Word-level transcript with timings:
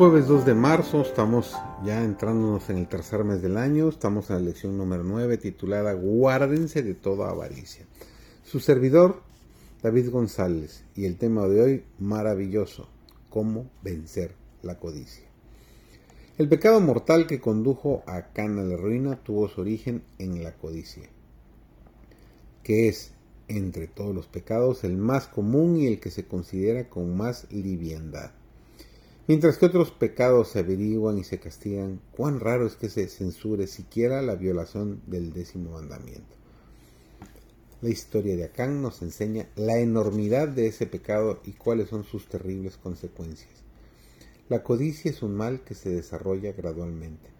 Jueves 0.00 0.28
2 0.28 0.46
de 0.46 0.54
marzo, 0.54 1.02
estamos 1.02 1.54
ya 1.84 2.02
entrándonos 2.02 2.70
en 2.70 2.78
el 2.78 2.88
tercer 2.88 3.22
mes 3.22 3.42
del 3.42 3.58
año, 3.58 3.90
estamos 3.90 4.30
en 4.30 4.36
la 4.36 4.42
lección 4.44 4.78
número 4.78 5.04
9 5.04 5.36
titulada 5.36 5.92
Guárdense 5.92 6.82
de 6.82 6.94
toda 6.94 7.28
avaricia. 7.28 7.84
Su 8.42 8.60
servidor, 8.60 9.20
David 9.82 10.08
González, 10.08 10.84
y 10.96 11.04
el 11.04 11.18
tema 11.18 11.46
de 11.48 11.60
hoy, 11.60 11.84
maravilloso, 11.98 12.88
cómo 13.28 13.68
vencer 13.82 14.32
la 14.62 14.78
codicia. 14.78 15.26
El 16.38 16.48
pecado 16.48 16.80
mortal 16.80 17.26
que 17.26 17.38
condujo 17.38 18.02
a 18.06 18.32
Cana 18.32 18.62
a 18.62 18.64
la 18.64 18.78
ruina 18.78 19.22
tuvo 19.22 19.50
su 19.50 19.60
origen 19.60 20.02
en 20.18 20.42
la 20.42 20.54
codicia, 20.54 21.10
que 22.62 22.88
es, 22.88 23.12
entre 23.48 23.86
todos 23.86 24.14
los 24.14 24.28
pecados, 24.28 24.82
el 24.82 24.96
más 24.96 25.26
común 25.26 25.76
y 25.76 25.88
el 25.88 26.00
que 26.00 26.10
se 26.10 26.24
considera 26.24 26.88
con 26.88 27.14
más 27.18 27.46
liviandad. 27.50 28.30
Mientras 29.30 29.58
que 29.58 29.66
otros 29.66 29.92
pecados 29.92 30.48
se 30.48 30.58
averiguan 30.58 31.16
y 31.16 31.22
se 31.22 31.38
castigan, 31.38 32.00
cuán 32.10 32.40
raro 32.40 32.66
es 32.66 32.74
que 32.74 32.88
se 32.88 33.06
censure 33.06 33.68
siquiera 33.68 34.22
la 34.22 34.34
violación 34.34 35.02
del 35.06 35.32
décimo 35.32 35.70
mandamiento. 35.70 36.34
La 37.80 37.90
historia 37.90 38.34
de 38.34 38.42
Acán 38.42 38.82
nos 38.82 39.02
enseña 39.02 39.46
la 39.54 39.78
enormidad 39.78 40.48
de 40.48 40.66
ese 40.66 40.86
pecado 40.86 41.38
y 41.44 41.52
cuáles 41.52 41.90
son 41.90 42.02
sus 42.02 42.26
terribles 42.26 42.76
consecuencias. 42.76 43.52
La 44.48 44.64
codicia 44.64 45.12
es 45.12 45.22
un 45.22 45.36
mal 45.36 45.60
que 45.60 45.76
se 45.76 45.90
desarrolla 45.90 46.50
gradualmente. 46.50 47.30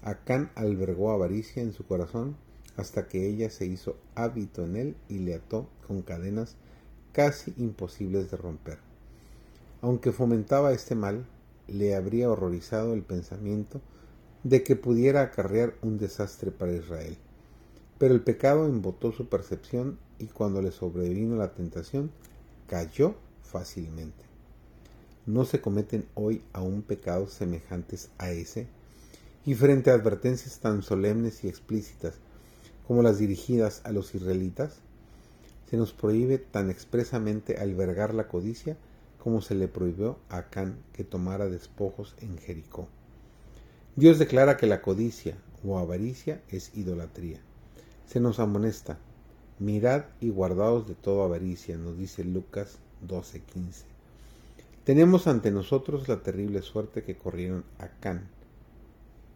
Acán 0.00 0.50
albergó 0.54 1.10
avaricia 1.10 1.62
en 1.62 1.74
su 1.74 1.84
corazón 1.84 2.38
hasta 2.78 3.08
que 3.08 3.28
ella 3.28 3.50
se 3.50 3.66
hizo 3.66 3.98
hábito 4.14 4.64
en 4.64 4.76
él 4.76 4.96
y 5.10 5.18
le 5.18 5.34
ató 5.34 5.68
con 5.86 6.00
cadenas 6.00 6.56
casi 7.12 7.52
imposibles 7.58 8.30
de 8.30 8.38
romper. 8.38 8.85
Aunque 9.82 10.12
fomentaba 10.12 10.72
este 10.72 10.94
mal, 10.94 11.26
le 11.68 11.94
habría 11.94 12.30
horrorizado 12.30 12.94
el 12.94 13.02
pensamiento 13.02 13.80
de 14.44 14.62
que 14.62 14.76
pudiera 14.76 15.22
acarrear 15.22 15.74
un 15.82 15.98
desastre 15.98 16.50
para 16.50 16.72
Israel. 16.72 17.16
Pero 17.98 18.14
el 18.14 18.22
pecado 18.22 18.66
embotó 18.66 19.12
su 19.12 19.28
percepción 19.28 19.98
y 20.18 20.26
cuando 20.26 20.62
le 20.62 20.70
sobrevino 20.70 21.36
la 21.36 21.52
tentación, 21.52 22.10
cayó 22.66 23.16
fácilmente. 23.42 24.24
¿No 25.26 25.44
se 25.44 25.60
cometen 25.60 26.06
hoy 26.14 26.42
aún 26.52 26.82
pecados 26.82 27.32
semejantes 27.32 28.10
a 28.18 28.30
ese? 28.30 28.68
Y 29.44 29.54
frente 29.54 29.90
a 29.90 29.94
advertencias 29.94 30.60
tan 30.60 30.82
solemnes 30.82 31.42
y 31.42 31.48
explícitas 31.48 32.14
como 32.86 33.02
las 33.02 33.18
dirigidas 33.18 33.80
a 33.84 33.90
los 33.90 34.14
israelitas, 34.14 34.76
se 35.68 35.76
nos 35.76 35.92
prohíbe 35.92 36.38
tan 36.38 36.70
expresamente 36.70 37.56
albergar 37.56 38.14
la 38.14 38.28
codicia 38.28 38.76
como 39.26 39.40
se 39.40 39.56
le 39.56 39.66
prohibió 39.66 40.20
a 40.28 40.36
Acán 40.36 40.78
que 40.92 41.02
tomara 41.02 41.48
despojos 41.48 42.14
en 42.20 42.38
Jericó. 42.38 42.86
Dios 43.96 44.20
declara 44.20 44.56
que 44.56 44.68
la 44.68 44.82
codicia 44.82 45.36
o 45.64 45.80
avaricia 45.80 46.40
es 46.48 46.70
idolatría. 46.76 47.40
Se 48.06 48.20
nos 48.20 48.38
amonesta, 48.38 49.00
mirad 49.58 50.04
y 50.20 50.28
guardaos 50.28 50.86
de 50.86 50.94
toda 50.94 51.24
avaricia, 51.24 51.76
nos 51.76 51.98
dice 51.98 52.22
Lucas 52.22 52.78
12:15. 53.04 53.82
Tenemos 54.84 55.26
ante 55.26 55.50
nosotros 55.50 56.06
la 56.06 56.22
terrible 56.22 56.62
suerte 56.62 57.02
que 57.02 57.16
corrieron 57.16 57.64
Acán, 57.80 58.28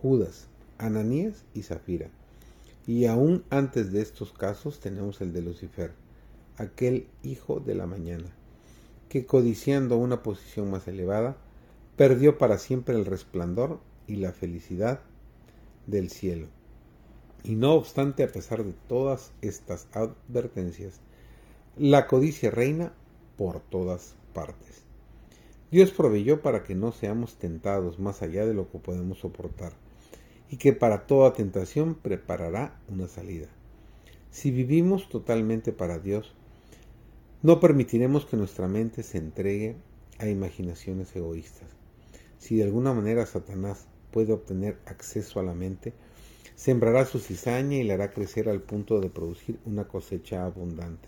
Judas, 0.00 0.46
Ananías 0.78 1.44
y 1.52 1.60
Zafira. 1.60 2.08
Y 2.86 3.04
aún 3.04 3.44
antes 3.50 3.92
de 3.92 4.00
estos 4.00 4.32
casos 4.32 4.80
tenemos 4.80 5.20
el 5.20 5.34
de 5.34 5.42
Lucifer, 5.42 5.92
aquel 6.56 7.06
hijo 7.22 7.60
de 7.60 7.74
la 7.74 7.86
mañana 7.86 8.34
que 9.14 9.26
codiciando 9.26 9.96
una 9.96 10.24
posición 10.24 10.72
más 10.72 10.88
elevada, 10.88 11.36
perdió 11.96 12.36
para 12.36 12.58
siempre 12.58 12.96
el 12.96 13.06
resplandor 13.06 13.78
y 14.08 14.16
la 14.16 14.32
felicidad 14.32 15.02
del 15.86 16.10
cielo. 16.10 16.48
Y 17.44 17.54
no 17.54 17.74
obstante, 17.74 18.24
a 18.24 18.32
pesar 18.32 18.64
de 18.64 18.74
todas 18.88 19.30
estas 19.40 19.86
advertencias, 19.92 21.00
la 21.76 22.08
codicia 22.08 22.50
reina 22.50 22.92
por 23.36 23.60
todas 23.60 24.16
partes. 24.32 24.82
Dios 25.70 25.92
proveyó 25.92 26.42
para 26.42 26.64
que 26.64 26.74
no 26.74 26.90
seamos 26.90 27.36
tentados 27.36 28.00
más 28.00 28.20
allá 28.20 28.44
de 28.44 28.54
lo 28.54 28.68
que 28.68 28.80
podemos 28.80 29.20
soportar, 29.20 29.74
y 30.50 30.56
que 30.56 30.72
para 30.72 31.06
toda 31.06 31.34
tentación 31.34 31.94
preparará 31.94 32.80
una 32.88 33.06
salida. 33.06 33.46
Si 34.32 34.50
vivimos 34.50 35.08
totalmente 35.08 35.70
para 35.70 36.00
Dios, 36.00 36.34
no 37.44 37.60
permitiremos 37.60 38.24
que 38.24 38.38
nuestra 38.38 38.68
mente 38.68 39.02
se 39.02 39.18
entregue 39.18 39.76
a 40.18 40.26
imaginaciones 40.26 41.14
egoístas. 41.14 41.68
Si 42.38 42.56
de 42.56 42.64
alguna 42.64 42.94
manera 42.94 43.26
Satanás 43.26 43.86
puede 44.10 44.32
obtener 44.32 44.78
acceso 44.86 45.40
a 45.40 45.42
la 45.42 45.52
mente, 45.52 45.92
sembrará 46.56 47.04
su 47.04 47.18
cizaña 47.18 47.76
y 47.76 47.82
la 47.82 47.94
hará 47.94 48.12
crecer 48.12 48.48
al 48.48 48.62
punto 48.62 48.98
de 48.98 49.10
producir 49.10 49.58
una 49.66 49.86
cosecha 49.86 50.46
abundante. 50.46 51.06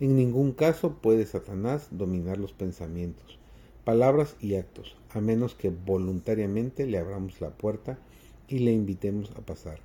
En 0.00 0.16
ningún 0.16 0.52
caso 0.52 0.94
puede 1.02 1.26
Satanás 1.26 1.88
dominar 1.90 2.38
los 2.38 2.54
pensamientos, 2.54 3.38
palabras 3.84 4.36
y 4.40 4.54
actos, 4.54 4.96
a 5.10 5.20
menos 5.20 5.54
que 5.56 5.68
voluntariamente 5.68 6.86
le 6.86 6.96
abramos 6.96 7.38
la 7.42 7.50
puerta 7.50 7.98
y 8.48 8.60
le 8.60 8.72
invitemos 8.72 9.30
a 9.32 9.42
pasar. 9.42 9.80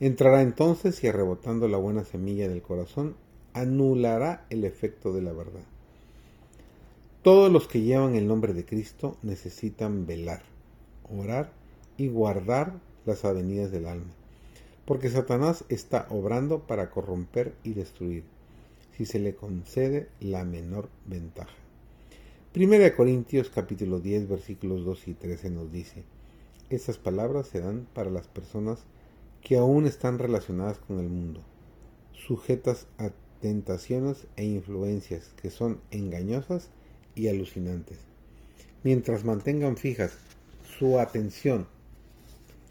Entrará 0.00 0.42
entonces 0.42 1.02
y 1.02 1.06
arrebotando 1.06 1.66
la 1.66 1.78
buena 1.78 2.04
semilla 2.04 2.46
del 2.46 2.60
corazón, 2.60 3.16
anulará 3.56 4.44
el 4.50 4.64
efecto 4.64 5.14
de 5.14 5.22
la 5.22 5.32
verdad. 5.32 5.64
Todos 7.22 7.50
los 7.50 7.66
que 7.66 7.80
llevan 7.80 8.14
el 8.14 8.28
nombre 8.28 8.52
de 8.52 8.66
Cristo 8.66 9.16
necesitan 9.22 10.06
velar, 10.06 10.42
orar 11.10 11.52
y 11.96 12.08
guardar 12.08 12.74
las 13.06 13.24
avenidas 13.24 13.70
del 13.70 13.86
alma, 13.86 14.12
porque 14.84 15.08
Satanás 15.08 15.64
está 15.70 16.06
obrando 16.10 16.66
para 16.66 16.90
corromper 16.90 17.54
y 17.64 17.72
destruir, 17.72 18.24
si 18.94 19.06
se 19.06 19.18
le 19.18 19.34
concede 19.34 20.10
la 20.20 20.44
menor 20.44 20.90
ventaja. 21.06 21.56
Primera 22.52 22.94
Corintios 22.94 23.48
capítulo 23.48 24.00
10 24.00 24.28
versículos 24.28 24.84
2 24.84 25.08
y 25.08 25.14
13 25.14 25.50
nos 25.50 25.72
dice, 25.72 26.04
estas 26.68 26.98
palabras 26.98 27.46
se 27.46 27.60
dan 27.60 27.86
para 27.94 28.10
las 28.10 28.28
personas 28.28 28.80
que 29.40 29.56
aún 29.56 29.86
están 29.86 30.18
relacionadas 30.18 30.78
con 30.78 31.00
el 31.00 31.08
mundo, 31.08 31.40
sujetas 32.12 32.86
a 32.98 33.12
tentaciones 33.40 34.26
e 34.36 34.44
influencias 34.44 35.30
que 35.40 35.50
son 35.50 35.80
engañosas 35.90 36.68
y 37.14 37.28
alucinantes. 37.28 37.98
Mientras 38.82 39.24
mantengan 39.24 39.76
fijas 39.76 40.18
su 40.78 40.98
atención 40.98 41.66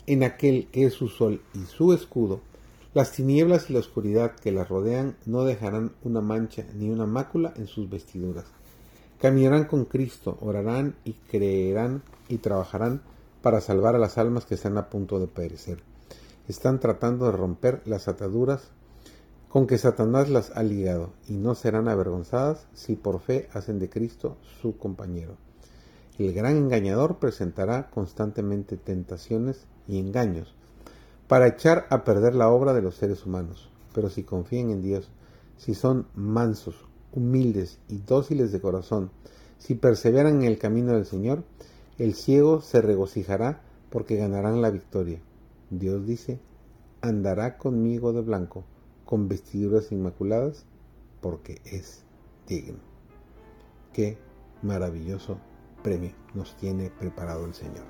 en 0.08 0.24
aquel 0.24 0.68
que 0.68 0.86
es 0.86 0.94
su 0.94 1.08
sol 1.08 1.42
y 1.54 1.66
su 1.66 1.94
escudo, 1.94 2.42
las 2.94 3.12
tinieblas 3.12 3.70
y 3.70 3.74
la 3.74 3.80
oscuridad 3.80 4.36
que 4.36 4.52
las 4.52 4.70
rodean 4.70 5.18
no 5.25 5.44
dejarán 5.44 5.92
una 6.04 6.22
mancha 6.22 6.64
ni 6.75 6.90
una 6.90 7.06
mácula 7.06 7.54
en 7.58 7.68
sus 7.68 7.90
vestiduras. 7.90 8.46
Caminarán 9.20 9.66
con 9.66 9.86
Cristo, 9.86 10.38
orarán 10.40 10.96
y 11.04 11.14
creerán 11.14 12.04
y 12.30 12.38
trabajarán 12.38 13.02
para 13.42 13.59
salvar 13.62 13.96
a 13.96 14.00
las 14.00 14.18
almas 14.18 14.46
que 14.46 14.56
están 14.56 14.78
a 14.78 14.90
punto 14.90 15.20
de 15.20 15.28
perecer. 15.28 15.80
Están 16.48 16.80
tratando 16.80 17.25
de 17.25 17.31
romper 17.31 17.81
las 17.86 18.08
ataduras 18.08 18.72
con 19.56 19.68
que 19.68 19.78
Satanás 19.78 20.30
las 20.30 20.52
ha 20.58 20.64
ligado, 20.64 21.14
y 21.30 21.38
no 21.38 21.56
serán 21.56 21.88
avergonzadas 21.88 22.68
si 22.74 22.98
por 22.98 23.22
fe 23.22 23.48
hacen 23.54 23.80
de 23.80 23.90
Cristo 23.90 24.36
su 24.62 24.78
compañero. 24.78 25.38
El 26.19 26.34
gran 26.34 26.57
engañador 26.57 27.19
presentará 27.19 27.90
constantemente 27.90 28.75
tentaciones 28.75 29.66
y 29.88 29.98
engaños 29.98 30.54
para 31.30 31.48
echar 31.48 31.88
a 31.90 32.04
perder 32.04 32.36
la 32.36 32.50
obra 32.50 32.74
de 32.74 32.81
los 32.81 32.96
seres 32.96 33.25
humanos, 33.25 33.69
pero 33.94 34.10
si 34.10 34.24
confían 34.24 34.72
en 34.72 34.81
Dios, 34.81 35.10
si 35.56 35.74
son 35.74 36.08
mansos, 36.16 36.75
humildes 37.13 37.80
y 37.88 38.00
dóciles 38.00 38.51
de 38.51 38.60
corazón, 38.60 39.10
si 39.58 39.75
perseveran 39.75 40.42
en 40.42 40.48
el 40.50 40.58
camino 40.58 40.92
del 40.92 41.06
Señor, 41.06 41.46
el 41.98 42.16
ciego 42.16 42.60
se 42.60 42.81
regocijará 42.81 43.62
porque 43.90 44.18
ganarán 44.18 44.62
la 44.62 44.69
victoria. 44.69 45.22
Dios 45.69 46.06
dice, 46.06 46.42
andará 47.00 47.58
conmigo 47.58 48.12
de 48.12 48.19
blanco 48.19 48.66
con 49.06 49.28
vestiduras 49.28 49.92
inmaculadas, 49.92 50.66
porque 51.22 51.62
es 51.66 52.04
digno. 52.48 52.80
Qué 53.94 54.18
maravilloso 54.62 55.38
premio 55.84 56.12
nos 56.34 56.57
tiene 56.57 56.90
preparado 56.90 57.46
el 57.46 57.54
Señor. 57.54 57.86